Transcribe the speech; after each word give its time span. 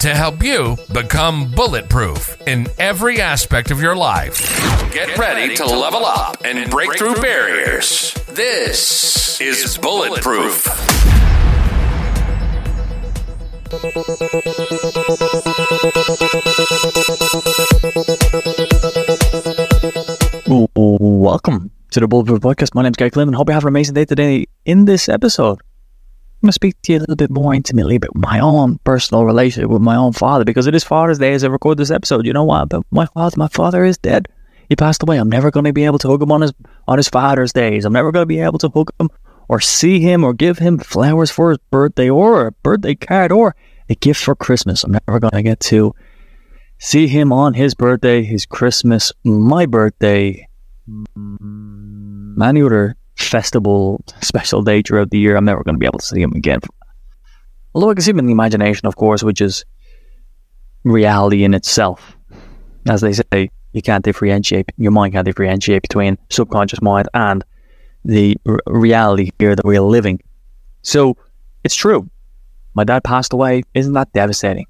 to 0.00 0.14
help 0.14 0.42
you 0.42 0.78
become 0.94 1.50
bulletproof 1.50 2.40
in 2.46 2.66
every 2.78 3.20
aspect 3.20 3.70
of 3.70 3.82
your 3.82 3.94
life. 3.94 4.40
Get 4.94 5.18
ready 5.18 5.54
to 5.56 5.66
level 5.66 6.06
up 6.06 6.38
and 6.42 6.70
break 6.70 6.96
through 6.96 7.16
barriers. 7.16 8.14
This 8.28 9.38
is 9.42 9.76
Bulletproof. 9.76 10.66
Welcome 20.74 21.70
to 21.90 22.00
the 22.00 22.08
Bulletproof 22.08 22.40
Podcast. 22.40 22.74
My 22.74 22.82
name 22.82 22.92
is 22.92 22.96
Gary 22.96 23.10
Clinton. 23.10 23.34
Hope 23.34 23.50
you 23.50 23.52
have 23.52 23.64
an 23.64 23.68
amazing 23.68 23.94
day 23.94 24.06
today. 24.06 24.46
In 24.64 24.86
this 24.86 25.10
episode, 25.10 25.60
I'm 26.40 26.46
going 26.46 26.52
to 26.52 26.54
speak 26.54 26.80
to 26.82 26.92
you 26.92 26.98
a 26.98 27.00
little 27.00 27.16
bit 27.16 27.30
more 27.30 27.52
intimately 27.54 27.96
about 27.96 28.14
my 28.14 28.40
own 28.40 28.78
personal 28.78 29.26
relationship 29.26 29.68
with 29.68 29.82
my 29.82 29.94
own 29.94 30.14
father 30.14 30.42
because 30.42 30.66
it 30.66 30.74
is 30.74 30.82
Father's 30.82 31.18
Day 31.18 31.34
as 31.34 31.44
I 31.44 31.48
record 31.48 31.76
this 31.76 31.90
episode. 31.90 32.24
You 32.24 32.32
know 32.32 32.44
what? 32.44 32.70
But 32.70 32.82
my 32.90 33.04
father, 33.04 33.34
my 33.36 33.48
father 33.48 33.84
is 33.84 33.98
dead. 33.98 34.26
He 34.70 34.74
passed 34.74 35.02
away. 35.02 35.18
I'm 35.18 35.28
never 35.28 35.50
going 35.50 35.66
to 35.66 35.72
be 35.74 35.84
able 35.84 35.98
to 35.98 36.08
hug 36.08 36.22
him 36.22 36.32
on 36.32 36.40
his 36.40 36.54
on 36.88 36.96
his 36.96 37.10
Father's 37.10 37.52
days. 37.52 37.84
I'm 37.84 37.92
never 37.92 38.10
going 38.10 38.22
to 38.22 38.26
be 38.26 38.40
able 38.40 38.58
to 38.60 38.70
hug 38.70 38.90
him 38.98 39.10
or 39.48 39.60
see 39.60 40.00
him 40.00 40.24
or 40.24 40.32
give 40.32 40.56
him 40.56 40.78
flowers 40.78 41.30
for 41.30 41.50
his 41.50 41.58
birthday 41.70 42.08
or 42.08 42.46
a 42.46 42.52
birthday 42.52 42.94
card 42.94 43.32
or 43.32 43.54
a 43.90 43.94
gift 43.94 44.22
for 44.24 44.34
Christmas. 44.34 44.82
I'm 44.82 44.92
never 44.92 45.20
going 45.20 45.32
to 45.32 45.42
get 45.42 45.60
to 45.60 45.94
see 46.78 47.06
him 47.06 47.34
on 47.34 47.52
his 47.52 47.74
birthday, 47.74 48.22
his 48.22 48.46
Christmas, 48.46 49.12
my 49.24 49.66
birthday, 49.66 50.48
any 52.42 52.62
other 52.62 52.96
festival, 53.22 54.02
special 54.20 54.62
day 54.62 54.82
throughout 54.82 55.10
the 55.10 55.18
year. 55.18 55.36
I'm 55.36 55.44
never 55.44 55.62
going 55.62 55.74
to 55.74 55.78
be 55.78 55.86
able 55.86 55.98
to 55.98 56.06
see 56.06 56.20
him 56.20 56.32
again. 56.32 56.60
Although 57.74 57.90
I 57.90 57.94
can 57.94 58.02
see 58.02 58.10
him 58.10 58.18
in 58.18 58.26
the 58.26 58.32
imagination, 58.32 58.86
of 58.86 58.96
course, 58.96 59.22
which 59.22 59.40
is 59.40 59.64
reality 60.84 61.44
in 61.44 61.54
itself. 61.54 62.16
As 62.88 63.00
they 63.00 63.12
say, 63.12 63.50
you 63.72 63.82
can't 63.82 64.04
differentiate, 64.04 64.70
your 64.76 64.90
mind 64.90 65.12
can't 65.12 65.24
differentiate 65.24 65.82
between 65.82 66.18
subconscious 66.30 66.82
mind 66.82 67.08
and 67.14 67.44
the 68.04 68.36
r- 68.46 68.58
reality 68.66 69.30
here 69.38 69.54
that 69.54 69.64
we're 69.64 69.82
living. 69.82 70.20
So 70.82 71.16
it's 71.62 71.74
true. 71.74 72.08
My 72.74 72.84
dad 72.84 73.04
passed 73.04 73.32
away. 73.32 73.62
Isn't 73.74 73.92
that 73.92 74.12
devastating? 74.12 74.66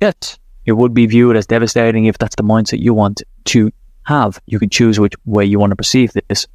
Yes. 0.00 0.38
It 0.66 0.72
would 0.72 0.94
be 0.94 1.06
viewed 1.06 1.36
as 1.36 1.46
devastating 1.46 2.06
if 2.06 2.18
that's 2.18 2.36
the 2.36 2.42
mindset 2.42 2.80
you 2.80 2.94
want 2.94 3.22
to 3.46 3.70
have. 4.04 4.40
You 4.46 4.58
can 4.58 4.70
choose 4.70 4.98
which 4.98 5.14
way 5.24 5.44
you 5.44 5.58
want 5.58 5.70
to 5.70 5.76
perceive 5.76 6.12
this. 6.28 6.46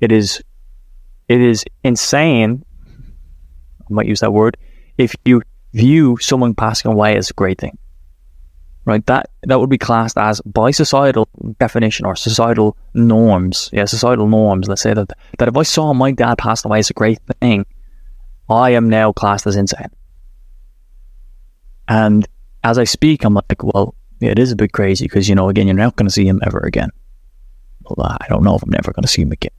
It 0.00 0.10
is 0.10 0.42
it 1.28 1.40
is 1.40 1.64
insane. 1.84 2.64
I 2.88 3.92
might 3.92 4.06
use 4.06 4.20
that 4.20 4.32
word. 4.32 4.56
If 4.98 5.14
you 5.24 5.42
view 5.72 6.18
someone 6.20 6.54
passing 6.54 6.90
away 6.90 7.16
as 7.16 7.30
a 7.30 7.34
great 7.34 7.58
thing, 7.58 7.78
right? 8.84 9.04
That 9.06 9.30
that 9.44 9.60
would 9.60 9.70
be 9.70 9.78
classed 9.78 10.18
as 10.18 10.40
by 10.42 10.70
societal 10.70 11.28
definition 11.58 12.06
or 12.06 12.16
societal 12.16 12.76
norms. 12.94 13.70
Yeah, 13.72 13.84
societal 13.86 14.28
norms. 14.28 14.68
Let's 14.68 14.82
say 14.82 14.94
that 14.94 15.10
that 15.38 15.48
if 15.48 15.56
I 15.56 15.62
saw 15.62 15.92
my 15.92 16.12
dad 16.12 16.38
pass 16.38 16.64
away 16.64 16.78
as 16.80 16.90
a 16.90 16.94
great 16.94 17.18
thing, 17.40 17.66
I 18.48 18.70
am 18.70 18.88
now 18.88 19.12
classed 19.12 19.46
as 19.46 19.56
insane. 19.56 19.90
And 21.88 22.26
as 22.64 22.78
I 22.78 22.84
speak, 22.84 23.24
I'm 23.24 23.34
like, 23.34 23.62
well, 23.62 23.94
yeah, 24.20 24.30
it 24.30 24.38
is 24.38 24.52
a 24.52 24.56
bit 24.56 24.72
crazy 24.72 25.06
because 25.06 25.28
you 25.28 25.34
know, 25.34 25.48
again, 25.48 25.66
you're 25.66 25.76
not 25.76 25.96
going 25.96 26.06
to 26.06 26.12
see 26.12 26.26
him 26.26 26.40
ever 26.44 26.60
again. 26.60 26.90
Well, 27.84 28.16
I 28.20 28.26
don't 28.28 28.44
know 28.44 28.54
if 28.54 28.62
I'm 28.62 28.70
never 28.70 28.92
going 28.92 29.02
to 29.02 29.08
see 29.08 29.22
him 29.22 29.32
again. 29.32 29.50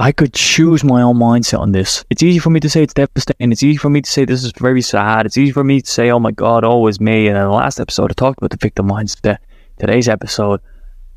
I 0.00 0.10
could 0.10 0.32
choose 0.32 0.82
my 0.82 1.02
own 1.02 1.16
mindset 1.16 1.60
on 1.60 1.72
this. 1.72 2.04
It's 2.10 2.22
easy 2.22 2.38
for 2.38 2.50
me 2.50 2.60
to 2.60 2.68
say 2.68 2.82
it's 2.82 2.94
devastating. 2.94 3.52
It's 3.52 3.62
easy 3.62 3.76
for 3.76 3.90
me 3.90 4.00
to 4.00 4.10
say 4.10 4.24
this 4.24 4.42
is 4.42 4.52
very 4.58 4.82
sad. 4.82 5.26
It's 5.26 5.38
easy 5.38 5.52
for 5.52 5.62
me 5.62 5.80
to 5.80 5.88
say, 5.88 6.10
oh 6.10 6.18
my 6.18 6.32
God, 6.32 6.64
oh, 6.64 6.70
always 6.70 7.00
me. 7.00 7.28
And 7.28 7.36
in 7.36 7.44
the 7.44 7.50
last 7.50 7.78
episode, 7.78 8.10
I 8.10 8.14
talked 8.14 8.38
about 8.38 8.50
the 8.50 8.56
victim 8.56 8.88
mindset. 8.88 9.38
Today's 9.78 10.08
episode, 10.08 10.60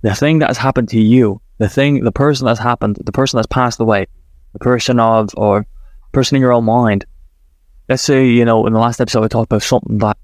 the 0.01 0.13
thing 0.13 0.39
that 0.39 0.47
has 0.49 0.57
happened 0.57 0.89
to 0.89 0.99
you, 0.99 1.41
the 1.57 1.69
thing, 1.69 2.03
the 2.03 2.11
person 2.11 2.45
that's 2.45 2.59
happened, 2.59 2.97
the 3.03 3.11
person 3.11 3.37
that's 3.37 3.47
passed 3.47 3.79
away, 3.79 4.07
the 4.53 4.59
person 4.59 4.99
of, 4.99 5.29
or 5.35 5.65
person 6.11 6.35
in 6.35 6.41
your 6.41 6.53
own 6.53 6.65
mind. 6.65 7.05
Let's 7.89 8.03
say, 8.03 8.27
you 8.27 8.45
know, 8.45 8.65
in 8.67 8.73
the 8.73 8.79
last 8.79 9.01
episode, 9.01 9.23
I 9.23 9.27
talked 9.27 9.51
about 9.51 9.63
something 9.63 9.99
that, 9.99 10.17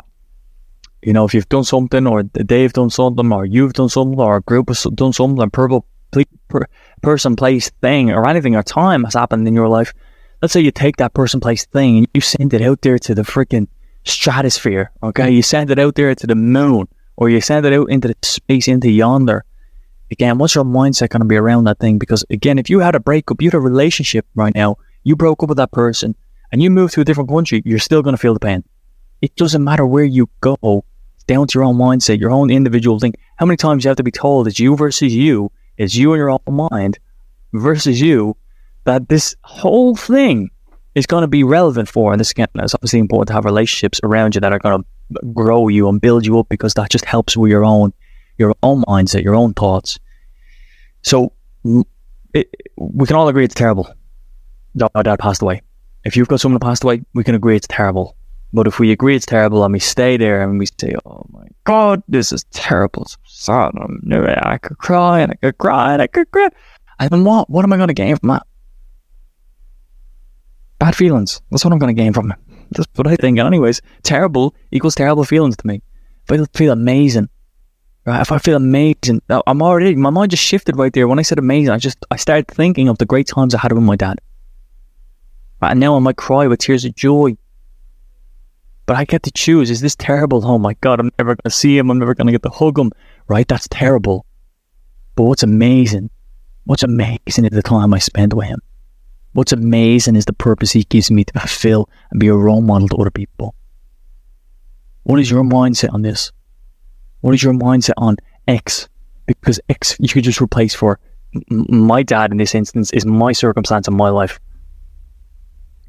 you 1.02 1.14
know, 1.14 1.26
if 1.26 1.34
you've 1.34 1.50
done 1.50 1.64
something, 1.64 2.06
or 2.06 2.24
they've 2.24 2.74
done 2.74 2.90
something, 2.90 3.32
or 3.32 3.46
you've 3.46 3.74
done 3.74 3.90
something, 3.90 4.20
or 4.20 4.38
a 4.38 4.42
group 4.42 4.70
has 4.70 4.84
done 4.96 5.14
something, 5.14 5.42
and 5.42 5.54
purple 5.54 5.86
per, 6.52 6.68
person, 7.02 7.36
place, 7.36 7.72
thing, 7.82 8.12
or 8.12 8.28
anything, 8.28 8.56
or 8.56 8.64
time 8.64 9.04
has 9.06 9.16
happened 9.16 9.48
in 9.48 9.56
your 9.56 9.68
life. 9.68 9.94
Let's 10.42 10.54
say 10.54 10.62
you 10.62 10.72
take 10.72 10.98
that 10.98 11.14
person, 11.14 11.40
place, 11.40 11.66
thing, 11.66 11.98
and 12.00 12.08
you 12.14 12.22
send 12.22 12.54
it 12.54 12.62
out 12.62 12.82
there 12.82 13.00
to 13.00 13.16
the 13.16 13.24
freaking 13.24 13.68
stratosphere. 14.04 14.92
Okay, 15.02 15.32
you 15.32 15.42
send 15.42 15.72
it 15.72 15.80
out 15.80 15.96
there 15.96 16.14
to 16.14 16.28
the 16.28 16.36
moon, 16.36 16.88
or 17.16 17.30
you 17.30 17.42
send 17.42 17.66
it 17.66 17.74
out 17.74 17.90
into 17.90 18.08
the 18.08 18.16
space, 18.22 18.68
into 18.68 18.90
yonder. 18.90 19.44
Again, 20.12 20.38
what's 20.38 20.56
your 20.56 20.66
mindset 20.66 21.10
going 21.10 21.22
to 21.22 21.26
be 21.26 21.38
around 21.38 21.64
that 21.64 21.80
thing? 21.80 21.98
Because 21.98 22.26
again, 22.30 22.60
if 22.60 22.70
you 22.70 22.80
had 22.80 22.96
a 22.96 23.00
breakup, 23.00 23.42
you 23.42 23.50
had 23.50 23.54
a 23.54 23.60
relationship 23.60 24.26
right 24.36 24.54
now, 24.54 24.78
you 25.04 25.16
broke 25.16 25.42
up 25.42 25.50
with 25.50 25.58
that 25.58 25.72
person, 25.72 26.16
and 26.52 26.62
you 26.62 26.70
move 26.70 26.92
to 26.92 27.02
a 27.02 27.06
different 27.06 27.30
country, 27.30 27.62
you're 27.64 27.80
still 27.80 28.02
going 28.02 28.14
to 28.16 28.22
feel 28.22 28.34
the 28.34 28.40
pain. 28.40 28.64
It 29.22 29.36
doesn't 29.36 29.64
matter 29.64 29.86
where 29.86 30.04
you 30.04 30.30
go. 30.42 30.84
Down 31.28 31.48
to 31.48 31.60
your 31.60 31.64
own 31.64 31.78
mindset, 31.78 32.20
your 32.20 32.32
own 32.32 32.50
individual 32.50 33.00
thing. 33.00 33.14
How 33.38 33.46
many 33.46 33.56
times 33.56 33.84
you 33.84 33.90
have 33.90 33.98
to 33.98 34.04
be 34.04 34.12
told 34.12 34.48
it's 34.48 34.60
you 34.60 34.76
versus 34.76 35.16
you, 35.16 35.52
it's 35.82 35.96
you 35.96 36.14
and 36.14 36.20
your 36.20 36.30
own 36.30 36.70
mind 36.72 37.00
versus 37.54 38.00
you, 38.00 38.36
that 38.86 39.10
this 39.10 39.36
whole 39.44 39.96
thing 39.96 40.50
is 40.96 41.06
going 41.06 41.22
to 41.22 41.28
be 41.28 41.44
relevant 41.44 41.90
for. 41.90 42.12
And 42.12 42.20
this 42.20 42.32
again, 42.32 42.48
it's 42.56 42.74
obviously 42.74 43.00
important 43.00 43.28
to 43.28 43.34
have 43.34 43.46
relationships 43.46 44.00
around 44.04 44.36
you 44.36 44.42
that 44.42 44.52
are 44.52 44.60
going 44.60 44.84
to 44.84 45.20
grow 45.34 45.68
you 45.68 45.88
and 45.90 46.00
build 46.00 46.26
you 46.26 46.40
up 46.40 46.50
because 46.50 46.74
that 46.76 46.90
just 46.90 47.06
helps 47.06 47.38
with 47.38 47.50
your 47.50 47.66
own, 47.66 47.94
your 48.38 48.54
own 48.64 48.84
mindset, 48.84 49.24
your 49.24 49.36
own 49.36 49.54
thoughts. 49.54 50.00
So 51.02 51.34
it, 52.34 52.50
we 52.78 53.06
can 53.06 53.16
all 53.16 53.28
agree 53.28 53.46
it's 53.46 53.56
terrible 53.56 53.94
my 54.76 55.04
dad 55.04 55.20
passed 55.20 55.42
away. 55.42 55.62
If 56.04 56.18
you've 56.18 56.28
got 56.28 56.40
someone 56.40 56.60
that 56.60 56.66
passed 56.66 56.84
away, 56.84 57.04
we 57.14 57.24
can 57.24 57.36
agree 57.36 57.56
it's 57.56 57.68
terrible. 57.68 58.16
But 58.54 58.68
if 58.68 58.80
we 58.80 58.92
agree 58.92 59.16
it's 59.16 59.26
terrible 59.26 59.64
and 59.64 59.72
we 59.72 59.80
stay 59.80 60.18
there 60.18 60.42
and 60.42 60.60
we 60.60 60.66
say, 60.66 60.94
"Oh 61.06 61.26
my 61.32 61.48
God, 61.64 62.04
this 62.08 62.34
is 62.34 62.44
terrible," 62.52 63.06
so 63.06 63.18
sad. 63.24 63.72
I 64.44 64.58
could 64.58 64.78
cry 64.78 65.22
and 65.22 65.32
I 65.32 65.36
could 65.36 65.58
cry 65.58 65.94
and 65.94 66.02
I 66.02 66.08
could 66.08 66.30
cry. 66.32 66.50
And 67.00 67.10
then 67.10 67.24
what? 67.24 67.50
What 67.50 67.64
am 67.64 67.74
I 67.74 67.78
going 67.78 67.88
to 67.88 67.94
gain 67.94 68.16
from 68.18 68.30
that? 68.30 68.46
Bad 70.80 70.96
feelings. 70.96 71.42
That's 71.50 71.64
what 71.64 71.72
I'm 71.72 71.80
going 71.80 71.96
to 71.96 72.02
gain 72.02 72.12
from 72.12 72.32
it. 72.32 72.38
That's 72.72 72.88
what 72.96 73.08
I 73.08 73.16
think. 73.16 73.40
And 73.40 73.48
anyways, 73.48 73.82
terrible 74.04 74.56
equals 74.72 74.96
terrible 74.96 75.24
feelings 75.24 75.56
to 75.58 75.68
me. 75.68 75.82
If 76.30 76.40
I 76.40 76.46
feel 76.58 76.72
amazing, 76.74 77.30
right? 78.06 78.22
If 78.22 78.32
I 78.32 78.38
feel 78.38 78.58
amazing, 78.58 79.22
I'm 79.30 79.62
already 79.62 79.96
my 79.96 80.10
mind 80.10 80.32
just 80.32 80.44
shifted 80.44 80.78
right 80.78 80.92
there. 80.94 81.08
When 81.08 81.20
I 81.20 81.24
said 81.24 81.40
amazing, 81.40 81.72
I 81.72 81.78
just 81.78 82.06
I 82.12 82.18
started 82.18 82.48
thinking 82.48 82.90
of 82.90 82.98
the 82.98 83.06
great 83.06 83.28
times 83.28 83.56
I 83.56 83.60
had 83.60 83.72
with 83.72 83.84
my 83.84 83.96
dad. 83.96 84.20
Right? 85.62 85.72
And 85.72 85.80
now 85.80 85.96
I 85.96 86.00
might 86.00 86.18
cry 86.18 86.48
with 86.48 86.60
tears 86.60 86.86
of 86.86 86.96
joy 86.96 87.38
but 88.86 88.96
I 88.96 89.06
get 89.06 89.24
to 89.24 89.32
choose. 89.32 89.70
Is 89.70 89.82
this 89.82 89.96
terrible? 89.96 90.46
Oh 90.46 90.58
my 90.58 90.74
God, 90.82 91.00
I'm 91.00 91.12
never 91.18 91.36
going 91.36 91.44
to 91.46 91.52
see 91.52 91.78
him. 91.78 91.90
I'm 91.90 92.00
never 92.00 92.16
going 92.16 92.28
to 92.28 92.34
get 92.34 92.44
to 92.44 92.50
hug 92.50 92.78
him. 92.78 92.92
Right? 93.28 93.48
That's 93.48 93.68
terrible. 93.70 94.26
But 95.16 95.24
what's 95.24 95.44
amazing, 95.44 96.10
what's 96.66 96.84
amazing 96.84 97.46
is 97.46 97.52
the 97.52 97.62
time 97.62 97.94
I 97.94 98.00
spend 98.00 98.34
with 98.34 98.48
him. 98.48 98.60
What's 99.34 99.52
amazing 99.54 100.16
is 100.16 100.26
the 100.26 100.34
purpose 100.34 100.72
he 100.72 100.84
gives 100.84 101.10
me 101.10 101.24
to 101.24 101.40
fulfill 101.40 101.90
and 102.12 102.20
be 102.20 102.28
a 102.28 102.34
role 102.34 102.62
model 102.62 102.88
to 102.90 102.98
other 102.98 103.12
people. 103.12 103.56
What 105.04 105.20
is 105.20 105.32
your 105.32 105.44
mindset 105.44 105.94
on 105.94 106.02
this? 106.02 106.32
What 107.22 107.34
is 107.34 107.42
your 107.42 107.54
mindset 107.54 107.94
on 107.98 108.18
X? 108.48 108.90
Because 109.26 109.60
X 109.70 109.96
you 110.00 110.10
could 110.10 110.24
just 110.24 110.42
replace 110.42 110.74
for 110.76 111.00
my 111.50 112.04
dad 112.04 112.32
in 112.32 112.38
this 112.38 112.56
instance 112.56 112.92
is 112.92 113.06
my 113.06 113.32
circumstance 113.32 113.88
in 113.88 113.96
my 113.96 114.10
life. 114.10 114.40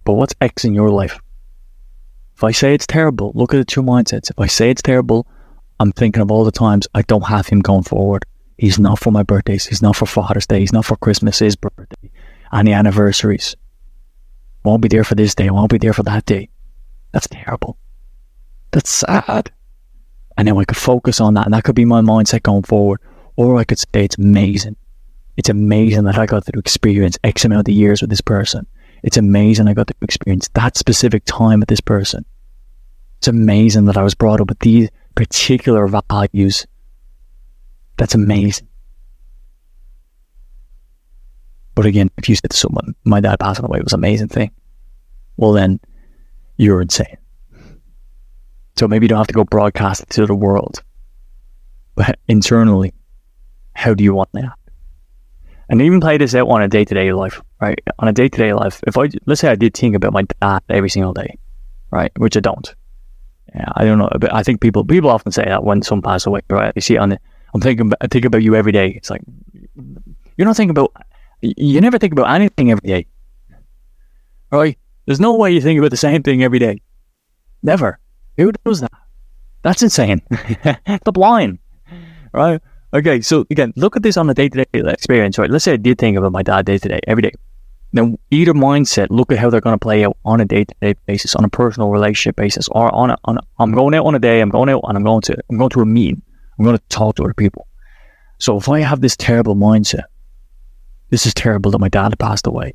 But 0.05 0.15
what's 0.15 0.35
X 0.41 0.65
in 0.65 0.75
your 0.75 0.91
life? 0.91 1.19
If 2.43 2.47
I 2.47 2.51
say 2.51 2.75
it's 2.75 2.89
terrible, 2.89 3.31
look 3.37 3.55
at 3.55 3.59
the 3.59 3.65
two 3.65 3.83
mindsets. 3.83 4.29
If 4.29 4.37
I 4.37 4.49
say 4.49 4.69
it's 4.69 4.83
terrible, 4.83 5.29
I'm 5.79 5.93
thinking 5.93 6.21
of 6.21 6.33
all 6.33 6.43
the 6.43 6.51
times 6.51 6.89
I 6.93 7.03
don't 7.03 7.29
have 7.29 7.47
him 7.47 7.61
going 7.61 7.85
forward. 7.85 8.25
He's 8.59 8.81
not 8.81 8.99
for 8.99 9.13
my 9.13 9.23
birthdays. 9.23 9.65
He's 9.65 9.81
not 9.81 9.95
for 9.95 10.07
Father's 10.07 10.49
Day. 10.49 10.59
He's 10.59 10.73
not 10.73 10.85
for 10.85 10.97
Christmas, 10.97 11.39
his 11.39 11.55
birthday, 11.55 12.11
any 12.53 12.73
anniversaries. 12.73 13.55
Won't 14.65 14.83
be 14.83 14.89
there 14.89 15.05
for 15.05 15.15
this 15.15 15.37
day. 15.37 15.51
Won't 15.51 15.71
be 15.71 15.79
there 15.79 15.93
for 15.93 16.03
that 16.03 16.27
day. 16.27 16.49
That's 17.13 17.29
terrible. 17.29 17.79
That's 18.73 18.91
sad. 18.91 19.53
And 20.37 20.49
then 20.49 20.59
I 20.59 20.65
could 20.65 20.77
focus 20.77 21.21
on 21.21 21.35
that. 21.35 21.47
And 21.47 21.55
that 21.55 21.63
could 21.63 21.77
be 21.77 21.85
my 21.85 22.01
mindset 22.01 22.43
going 22.43 22.65
forward. 22.65 22.99
Or 23.37 23.57
I 23.57 23.63
could 23.63 23.79
say 23.79 23.87
it's 23.95 24.19
amazing. 24.19 24.75
It's 25.37 25.49
amazing 25.49 26.03
that 26.07 26.19
I 26.19 26.27
got 26.27 26.45
to 26.47 26.59
experience 26.59 27.17
X 27.23 27.45
amount 27.45 27.69
of 27.69 27.75
years 27.75 28.01
with 28.01 28.11
this 28.11 28.21
person. 28.21 28.67
It's 29.05 29.17
amazing 29.17 29.69
I 29.69 29.75
got 29.75 29.87
to 29.87 29.95
experience 30.03 30.49
that 30.55 30.77
specific 30.77 31.25
time 31.25 31.61
with 31.61 31.69
this 31.69 31.81
person. 31.81 32.25
It's 33.23 33.29
amazing 33.29 33.85
that 33.85 33.97
I 33.97 34.03
was 34.03 34.17
brought 34.17 34.41
up 34.41 34.49
with 34.49 34.59
these 34.59 34.89
particular 35.15 35.87
values. 35.87 36.67
That's 37.97 38.17
amazing. 38.17 38.67
But 41.77 41.87
again, 41.87 42.11
if 42.19 42.29
you 42.29 42.35
said 42.35 42.51
to 42.51 42.57
someone, 42.57 42.97
my 43.05 43.21
dad 43.21 43.39
passing 43.39 43.65
away 43.65 43.79
was 43.81 43.93
an 43.93 44.01
amazing 44.01 44.27
thing, 44.27 44.51
well 45.37 45.53
then 45.53 45.79
you're 46.57 46.83
insane. 46.83 47.17
So 48.75 48.89
maybe 48.89 49.05
you 49.05 49.09
don't 49.09 49.19
have 49.19 49.29
to 49.29 49.35
go 49.35 49.45
broadcast 49.45 50.03
it 50.03 50.11
to 50.11 50.27
the 50.27 50.35
world. 50.35 50.83
But 51.95 52.19
internally, 52.27 52.93
how 53.73 53.95
do 53.95 54.03
you 54.03 54.15
want 54.15 54.33
that? 54.33 54.59
And 55.69 55.81
even 55.81 56.01
play 56.01 56.19
this 56.19 56.35
out 56.35 56.49
on 56.49 56.61
a 56.61 56.67
day 56.67 56.85
to 56.85 56.93
day 56.93 57.13
life, 57.13 57.41
right? 57.61 57.79
On 58.01 58.09
a 58.09 58.13
day 58.13 58.29
to 58.29 58.37
day 58.37 58.53
life, 58.53 58.81
if 58.85 58.99
I 58.99 59.11
let's 59.27 59.41
say 59.41 59.49
I 59.49 59.55
did 59.55 59.75
think 59.75 59.95
about 59.95 60.13
my 60.13 60.25
dad 60.41 60.65
every 60.69 60.91
single 60.91 61.13
day, 61.13 61.39
right? 61.93 62.11
Which 62.19 62.37
I 62.37 62.41
don't. 62.41 62.75
Yeah, 63.55 63.69
I 63.77 63.85
don't 63.85 63.99
know, 63.99 64.09
but 64.19 64.33
I 64.33 64.43
think 64.43 64.61
people 64.61 64.85
people 64.85 65.11
often 65.11 65.31
say 65.33 65.45
that 65.45 65.63
when 65.65 65.83
someone 65.83 66.03
passes 66.03 66.27
away, 66.27 66.41
right? 66.49 66.73
You 66.75 66.81
see 66.81 66.95
it 66.95 66.99
on 66.99 67.11
the, 67.11 67.19
I'm 67.53 67.61
thinking, 67.61 67.93
I 68.01 68.07
think 68.07 68.25
about 68.25 68.43
you 68.43 68.55
every 68.55 68.73
day. 68.73 68.89
It's 68.89 69.11
like 69.11 69.21
you're 70.37 70.47
not 70.47 70.57
thinking 70.57 70.71
about, 70.71 70.93
you 71.43 71.81
never 71.81 71.99
think 71.99 72.13
about 72.15 72.31
anything 72.35 72.71
every 72.71 72.89
day, 72.89 73.07
right? 74.51 74.79
There's 75.05 75.21
no 75.21 75.37
way 75.37 75.53
you 75.53 75.61
think 75.61 75.79
about 75.79 75.91
the 75.91 75.97
same 75.99 76.23
thing 76.23 76.43
every 76.43 76.59
day, 76.59 76.81
never. 77.63 77.99
Who 78.39 78.53
does 78.53 78.81
that? 78.81 78.93
That's 79.63 79.83
insane. 79.83 80.23
the 80.31 81.13
blind, 81.13 81.59
right? 82.33 82.61
Okay, 82.95 83.21
so 83.21 83.45
again, 83.51 83.73
look 83.77 83.97
at 83.97 84.03
this 84.03 84.17
on 84.17 84.31
a 84.31 84.35
day 84.35 84.49
to 84.49 84.65
day 84.65 84.91
experience, 84.91 85.39
right? 85.39 85.51
Let's 85.51 85.65
say 85.65 85.75
I 85.75 85.77
did 85.77 85.99
think 85.99 86.17
about 86.17 86.33
my 86.33 86.43
dad 86.43 86.65
day 86.65 86.79
to 86.79 86.89
day, 86.89 87.01
every 87.07 87.23
day. 87.23 87.33
Now, 87.95 88.17
either 88.31 88.55
mindset, 88.55 89.09
look 89.11 89.31
at 89.33 89.39
how 89.39 89.51
they're 89.51 89.61
going 89.61 89.75
to 89.75 89.79
play 89.79 90.05
out 90.05 90.17
on 90.25 90.41
a 90.41 90.47
day 90.47 90.65
to 90.65 90.75
day 90.81 90.95
basis, 91.07 91.35
on 91.35 91.45
a 91.45 91.49
personal 91.49 91.91
relationship 91.91 92.37
basis, 92.37 92.69
or 92.69 92.95
on 92.95 93.11
a, 93.11 93.17
on 93.25 93.37
a, 93.37 93.41
I'm 93.59 93.73
going 93.73 93.95
out 93.95 94.07
on 94.07 94.15
a 94.15 94.19
day, 94.19 94.41
I'm 94.41 94.49
going 94.49 94.71
out 94.71 94.83
and 94.89 94.97
I'm 94.97 95.05
going 95.05 95.21
to, 95.23 95.37
I'm 95.51 95.59
going 95.59 95.71
to 95.71 95.81
a 95.81 95.87
meeting, 95.87 96.23
I'm 96.59 96.65
going 96.65 96.77
to 96.77 96.83
talk 96.89 97.17
to 97.17 97.25
other 97.25 97.35
people. 97.35 97.67
So 98.39 98.57
if 98.57 98.69
I 98.69 98.81
have 98.81 99.03
this 99.03 99.17
terrible 99.17 99.55
mindset, 99.55 100.05
this 101.11 101.27
is 101.27 101.35
terrible 101.35 101.71
that 101.73 101.79
my 101.79 101.91
dad 101.91 102.19
passed 102.19 102.47
away. 102.47 102.75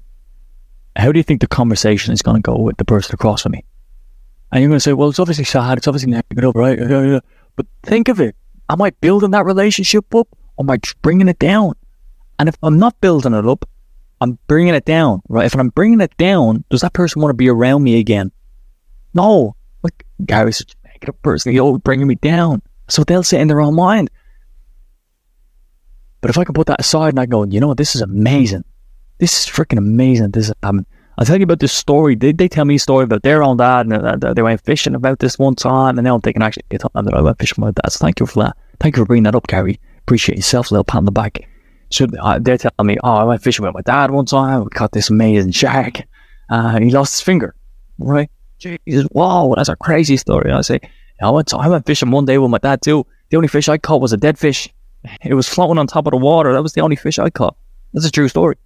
How 0.96 1.12
do 1.12 1.18
you 1.18 1.24
think 1.24 1.42
the 1.42 1.48
conversation 1.48 2.14
is 2.14 2.22
going 2.22 2.38
to 2.38 2.42
go 2.42 2.58
with 2.58 2.78
the 2.78 2.86
person 2.86 3.16
across 3.16 3.42
from 3.42 3.54
me? 3.54 3.66
And 4.52 4.62
you're 4.62 4.70
going 4.70 4.78
to 4.78 4.84
say, 4.84 4.94
well, 4.94 5.10
it's 5.10 5.20
obviously 5.20 5.44
sad, 5.46 5.80
it's 5.80 5.88
obviously 5.88 6.12
negative, 6.12 6.54
right? 6.56 7.22
But 7.56 7.66
think 7.84 8.08
of 8.08 8.22
it. 8.22 8.36
Am 8.70 8.82
I 8.82 8.92
building 9.02 9.32
that 9.32 9.46
relationship 9.46 10.14
up 10.14 10.28
or 10.58 10.64
am 10.64 10.70
I 10.70 10.78
bringing 11.02 11.28
it 11.28 11.40
down? 11.40 11.74
And 12.38 12.48
if 12.48 12.56
I'm 12.62 12.78
not 12.78 13.00
building 13.02 13.34
it 13.34 13.46
up, 13.46 13.68
I'm 14.20 14.40
bringing 14.48 14.74
it 14.74 14.86
down, 14.86 15.22
right? 15.30 15.46
If 15.46 15.56
I'm 15.56 15.70
bringing 15.70 16.02
it 16.02 16.16
down, 16.18 16.64
does 16.70 16.82
that 16.82 16.94
person 16.94 17.22
want 17.22 17.30
to 17.30 17.36
be 17.38 17.50
around 17.50 17.84
me 17.84 18.00
again? 18.00 18.32
No. 19.14 19.56
Like, 19.84 20.06
Gary's 20.26 20.58
such 20.58 20.76
a 20.84 20.88
negative 20.88 21.22
person. 21.22 21.52
He's 21.52 21.62
always 21.62 21.82
bringing 21.82 22.08
me 22.08 22.16
down. 22.16 22.62
So 22.88 23.04
they'll 23.04 23.24
sit 23.24 23.42
in 23.42 23.48
their 23.48 23.62
own 23.62 23.76
mind. 23.76 24.10
But 26.22 26.32
if 26.32 26.38
I 26.38 26.44
can 26.46 26.54
put 26.54 26.68
that 26.68 26.80
aside 26.80 27.10
and 27.10 27.20
I 27.20 27.26
go, 27.26 27.44
you 27.46 27.60
know 27.60 27.68
what, 27.68 27.78
this 27.78 27.96
is 27.96 28.02
amazing. 28.02 28.64
This 29.20 29.40
is 29.40 29.46
freaking 29.46 29.78
amazing. 29.78 30.32
This 30.32 30.50
is 30.50 30.54
happening. 30.64 30.88
I'll 31.18 31.26
tell 31.26 31.38
you 31.38 31.44
about 31.44 31.60
this 31.60 31.74
story. 31.74 32.16
They, 32.16 32.32
they 32.32 32.48
tell 32.48 32.66
me 32.66 32.76
a 32.76 32.80
story 32.80 33.04
about 33.04 33.24
their 33.24 33.44
own 33.44 33.58
dad 33.58 33.88
and 33.88 34.24
uh, 34.24 34.34
they 34.34 34.42
went 34.42 34.62
fishing 34.62 34.96
about 34.96 35.20
this 35.20 35.40
one 35.40 35.56
time. 35.56 35.98
And 35.98 36.06
now 36.06 36.16
I'm 36.16 36.22
thinking, 36.22 36.44
actually, 36.44 36.66
it's 36.70 36.84
time 36.84 37.06
that 37.06 37.14
I 37.14 37.22
went 37.22 37.40
fishing 37.40 37.64
with 37.64 37.76
dad. 37.76 37.92
So 37.92 38.00
thank 38.00 38.20
you 38.20 38.26
for 38.26 38.44
that. 38.44 38.58
Thank 38.80 38.96
you 38.96 39.04
for 39.04 39.08
bringing 39.08 39.24
that 39.24 39.36
up, 39.36 39.48
Gary. 39.48 39.80
Appreciate 40.00 40.38
yourself. 40.38 40.70
A 40.70 40.76
little 40.76 40.84
pat 40.84 41.00
on 41.00 41.06
the 41.06 41.12
back. 41.12 41.48
So 41.90 42.06
uh, 42.22 42.40
they're 42.40 42.58
telling 42.58 42.86
me, 42.86 42.98
oh, 43.04 43.14
I 43.14 43.24
went 43.24 43.42
fishing 43.42 43.66
with 43.66 43.74
my 43.74 43.82
dad 43.82 44.12
one 44.12 44.26
time. 44.26 44.64
We 44.64 44.70
caught 44.70 44.92
this 44.92 45.10
amazing 45.10 45.52
shark. 45.52 46.02
Uh, 46.50 46.80
he 46.80 46.92
lost 46.92 47.16
his 47.16 47.22
finger. 47.22 47.56
Right? 47.98 48.30
Jesus, 48.60 49.08
wow, 49.12 49.54
that's 49.56 49.70
a 49.70 49.76
crazy 49.76 50.18
story. 50.18 50.52
I 50.52 50.62
say, 50.62 50.80
I 51.22 51.30
went, 51.30 51.54
I 51.54 51.68
went 51.68 51.86
fishing 51.86 52.12
one 52.12 52.26
day 52.26 52.38
with 52.38 52.52
my 52.52 52.58
dad 52.58 52.82
too. 52.82 53.06
The 53.30 53.38
only 53.38 53.48
fish 53.48 53.70
I 53.70 53.78
caught 53.78 54.02
was 54.02 54.14
a 54.14 54.18
dead 54.18 54.38
fish. 54.38 54.70
It 55.24 55.34
was 55.34 55.48
floating 55.48 55.78
on 55.78 55.88
top 55.88 56.08
of 56.08 56.12
the 56.12 56.18
water. 56.18 56.54
That 56.54 56.64
was 56.64 56.74
the 56.74 56.82
only 56.82 56.96
fish 56.96 57.20
I 57.20 57.30
caught. 57.30 57.56
That's 57.94 58.06
a 58.06 58.12
true 58.12 58.28
story. 58.28 58.58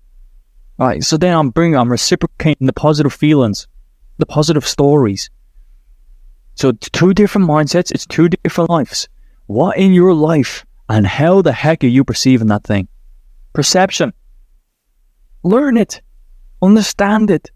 All 0.80 0.88
right, 0.88 1.04
so 1.04 1.18
then 1.18 1.38
I'm 1.38 1.50
bringing, 1.50 1.78
I'm 1.78 1.92
reciprocating 1.92 2.68
the 2.68 2.74
positive 2.74 3.14
feelings, 3.14 3.68
the 4.18 4.26
positive 4.26 4.68
stories. 4.68 5.30
So 6.56 6.72
two 6.72 7.14
different 7.14 7.48
mindsets. 7.48 7.92
It's 7.92 8.06
two 8.06 8.30
different 8.30 8.70
lives. 8.70 9.08
What 9.48 9.78
in 9.78 9.94
your 9.94 10.14
life 10.14 10.66
and 10.90 11.06
how 11.06 11.42
the 11.42 11.52
heck 11.52 11.84
are 11.84 11.88
you 11.88 12.04
perceiving 12.04 12.48
that 12.48 12.64
thing? 12.64 12.88
Perception. 13.54 14.14
Learn 15.44 15.78
it. 15.78 16.02
Understand 16.62 17.32
it. 17.32 17.52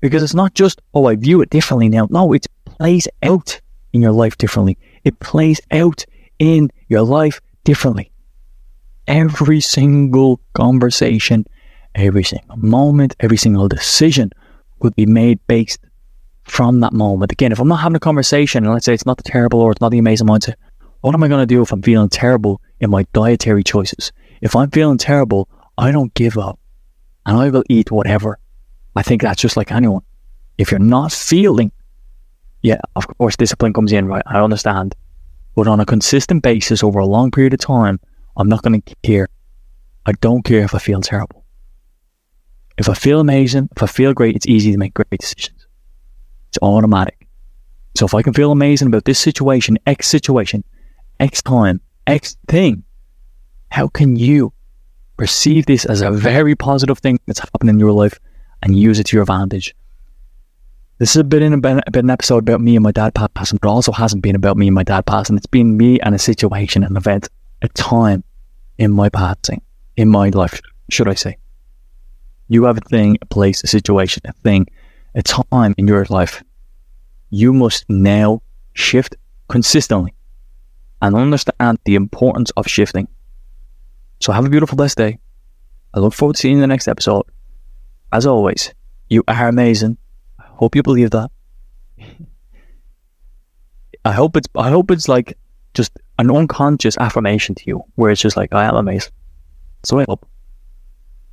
Because 0.00 0.22
it's 0.22 0.34
not 0.34 0.54
just, 0.54 0.80
oh, 0.94 1.06
I 1.06 1.16
view 1.16 1.40
it 1.40 1.50
differently 1.50 1.88
now. 1.88 2.06
No, 2.10 2.32
it 2.32 2.46
plays 2.64 3.08
out 3.22 3.60
in 3.92 4.02
your 4.02 4.12
life 4.12 4.36
differently. 4.38 4.78
It 5.04 5.18
plays 5.20 5.60
out 5.70 6.04
in 6.38 6.70
your 6.88 7.02
life 7.02 7.40
differently. 7.64 8.10
Every 9.06 9.60
single 9.60 10.40
conversation, 10.54 11.46
every 11.94 12.24
single 12.24 12.56
moment, 12.56 13.16
every 13.20 13.36
single 13.36 13.68
decision 13.68 14.30
could 14.80 14.94
be 14.96 15.06
made 15.06 15.38
based 15.46 15.80
from 16.44 16.80
that 16.80 16.92
moment. 16.92 17.32
Again, 17.32 17.52
if 17.52 17.58
I'm 17.58 17.68
not 17.68 17.80
having 17.80 17.96
a 17.96 18.00
conversation, 18.00 18.64
and 18.64 18.72
let's 18.72 18.84
say 18.84 18.94
it's 18.94 19.06
not 19.06 19.16
the 19.16 19.22
terrible 19.22 19.60
or 19.60 19.72
it's 19.72 19.80
not 19.80 19.90
the 19.90 19.98
amazing 19.98 20.26
mindset, 20.26 20.54
what 21.00 21.14
am 21.14 21.22
I 21.22 21.28
going 21.28 21.42
to 21.42 21.46
do 21.46 21.62
if 21.62 21.72
I'm 21.72 21.82
feeling 21.82 22.08
terrible 22.08 22.60
in 22.80 22.90
my 22.90 23.04
dietary 23.12 23.62
choices? 23.62 24.12
If 24.40 24.54
I'm 24.56 24.70
feeling 24.70 24.98
terrible, 24.98 25.48
I 25.78 25.92
don't 25.92 26.12
give 26.14 26.38
up 26.38 26.58
and 27.24 27.36
I 27.36 27.50
will 27.50 27.64
eat 27.68 27.90
whatever. 27.90 28.38
I 28.94 29.02
think 29.02 29.22
that's 29.22 29.40
just 29.40 29.56
like 29.56 29.72
anyone. 29.72 30.02
If 30.58 30.70
you're 30.70 30.80
not 30.80 31.12
feeling, 31.12 31.72
yeah, 32.62 32.80
of 32.94 33.06
course, 33.18 33.36
discipline 33.36 33.72
comes 33.72 33.92
in, 33.92 34.06
right? 34.06 34.22
I 34.26 34.40
understand. 34.40 34.94
But 35.54 35.68
on 35.68 35.80
a 35.80 35.86
consistent 35.86 36.42
basis 36.42 36.82
over 36.82 36.98
a 36.98 37.06
long 37.06 37.30
period 37.30 37.54
of 37.54 37.60
time, 37.60 38.00
I'm 38.36 38.48
not 38.48 38.62
going 38.62 38.80
to 38.80 38.94
care. 39.02 39.28
I 40.06 40.12
don't 40.20 40.44
care 40.44 40.62
if 40.62 40.74
I 40.74 40.78
feel 40.78 41.00
terrible. 41.00 41.44
If 42.78 42.88
I 42.88 42.94
feel 42.94 43.20
amazing, 43.20 43.68
if 43.74 43.82
I 43.82 43.86
feel 43.86 44.12
great, 44.12 44.36
it's 44.36 44.46
easy 44.46 44.70
to 44.72 44.78
make 44.78 44.94
great 44.94 45.20
decisions. 45.20 45.66
It's 46.48 46.58
automatic. 46.60 47.26
So 47.96 48.04
if 48.04 48.14
I 48.14 48.22
can 48.22 48.34
feel 48.34 48.52
amazing 48.52 48.88
about 48.88 49.06
this 49.06 49.18
situation, 49.18 49.78
X 49.86 50.06
situation, 50.06 50.62
X 51.18 51.42
time, 51.42 51.80
X 52.06 52.36
thing, 52.48 52.84
how 53.70 53.88
can 53.88 54.16
you 54.16 54.52
perceive 55.16 55.66
this 55.66 55.84
as 55.84 56.00
a 56.02 56.10
very 56.10 56.54
positive 56.54 56.98
thing 56.98 57.18
that's 57.26 57.40
happened 57.40 57.70
in 57.70 57.80
your 57.80 57.92
life 57.92 58.18
and 58.62 58.78
use 58.78 58.98
it 58.98 59.06
to 59.06 59.16
your 59.16 59.22
advantage? 59.22 59.74
This 60.98 61.12
has 61.14 61.24
been, 61.24 61.52
a, 61.52 61.58
been 61.58 61.82
an 61.94 62.10
episode 62.10 62.38
about 62.38 62.62
me 62.62 62.74
and 62.74 62.82
my 62.82 62.92
dad 62.92 63.14
passing, 63.14 63.58
but 63.60 63.68
also 63.68 63.92
hasn't 63.92 64.22
been 64.22 64.34
about 64.34 64.56
me 64.56 64.68
and 64.68 64.74
my 64.74 64.82
dad 64.82 65.04
passing. 65.04 65.36
It's 65.36 65.46
been 65.46 65.76
me 65.76 66.00
and 66.00 66.14
a 66.14 66.18
situation, 66.18 66.82
an 66.84 66.96
event, 66.96 67.28
a 67.60 67.68
time 67.68 68.24
in 68.78 68.92
my 68.92 69.10
passing, 69.10 69.60
in 69.96 70.08
my 70.08 70.30
life, 70.30 70.60
should 70.88 71.08
I 71.08 71.14
say. 71.14 71.36
You 72.48 72.64
have 72.64 72.78
a 72.78 72.88
thing, 72.88 73.18
a 73.20 73.26
place, 73.26 73.62
a 73.62 73.66
situation, 73.66 74.22
a 74.24 74.32
thing, 74.32 74.66
a 75.14 75.22
time 75.22 75.74
in 75.76 75.86
your 75.86 76.06
life. 76.08 76.42
You 77.28 77.52
must 77.52 77.84
now 77.90 78.40
shift 78.72 79.16
consistently 79.48 80.14
and 81.02 81.14
understand 81.14 81.78
the 81.84 81.94
importance 81.94 82.50
of 82.56 82.66
shifting. 82.66 83.08
So 84.20 84.32
have 84.32 84.44
a 84.44 84.50
beautiful, 84.50 84.76
blessed 84.76 84.98
day. 84.98 85.18
I 85.94 86.00
look 86.00 86.14
forward 86.14 86.36
to 86.36 86.40
seeing 86.40 86.52
you 86.52 86.58
in 86.58 86.60
the 86.62 86.66
next 86.66 86.88
episode. 86.88 87.24
As 88.12 88.26
always, 88.26 88.72
you 89.08 89.24
are 89.28 89.48
amazing. 89.48 89.98
I 90.38 90.44
hope 90.46 90.76
you 90.76 90.82
believe 90.82 91.10
that. 91.10 91.30
I 94.04 94.12
hope 94.12 94.36
it's 94.36 94.48
I 94.56 94.70
hope 94.70 94.90
it's 94.90 95.08
like 95.08 95.36
just 95.74 95.92
an 96.18 96.30
unconscious 96.30 96.96
affirmation 96.98 97.54
to 97.56 97.64
you, 97.66 97.84
where 97.96 98.10
it's 98.10 98.20
just 98.20 98.36
like 98.36 98.52
I 98.52 98.64
am 98.64 98.76
amazing. 98.76 99.12
So 99.84 99.98
I 99.98 100.04
hope. 100.08 100.26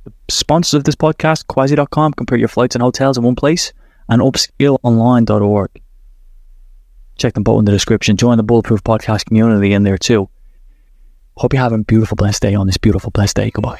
The 0.04 0.12
sponsors 0.28 0.74
of 0.74 0.84
this 0.84 0.96
podcast, 0.96 1.46
Quasi.com, 1.46 2.12
compare 2.12 2.36
your 2.36 2.48
flights 2.48 2.74
and 2.74 2.82
hotels 2.82 3.16
in 3.16 3.24
one 3.24 3.36
place, 3.36 3.72
and 4.08 4.20
upskillonline.org. 4.20 5.70
Check 7.16 7.34
them 7.34 7.42
both 7.42 7.60
in 7.60 7.64
the 7.64 7.72
description. 7.72 8.16
Join 8.16 8.36
the 8.36 8.42
Bulletproof 8.42 8.82
Podcast 8.84 9.24
community 9.24 9.72
in 9.72 9.84
there 9.84 9.96
too. 9.96 10.28
Hope 11.36 11.52
you're 11.52 11.62
having 11.62 11.80
a 11.80 11.84
beautiful, 11.84 12.14
blessed 12.16 12.42
day 12.42 12.54
on 12.54 12.66
this 12.66 12.76
beautiful, 12.76 13.10
blessed 13.10 13.36
day. 13.36 13.50
Goodbye. 13.50 13.78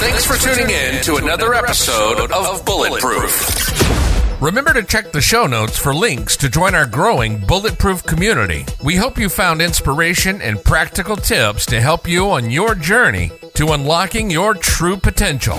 Thanks 0.00 0.26
for 0.26 0.36
tuning 0.36 0.68
in 0.68 1.02
to 1.04 1.16
another 1.16 1.54
episode 1.54 2.30
of 2.30 2.64
Bulletproof. 2.66 4.40
Remember 4.42 4.72
to 4.72 4.84
check 4.84 5.10
the 5.10 5.20
show 5.20 5.46
notes 5.46 5.76
for 5.78 5.94
links 5.94 6.36
to 6.36 6.48
join 6.48 6.74
our 6.74 6.86
growing 6.86 7.38
Bulletproof 7.38 8.04
community. 8.04 8.66
We 8.84 8.94
hope 8.96 9.18
you 9.18 9.28
found 9.28 9.60
inspiration 9.62 10.40
and 10.42 10.62
practical 10.62 11.16
tips 11.16 11.66
to 11.66 11.80
help 11.80 12.06
you 12.06 12.30
on 12.30 12.50
your 12.50 12.74
journey 12.74 13.32
to 13.54 13.72
unlocking 13.72 14.30
your 14.30 14.54
true 14.54 14.96
potential. 14.96 15.58